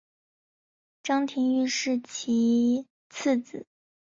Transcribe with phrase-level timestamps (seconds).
[1.03, 3.67] 张廷玉是其次子。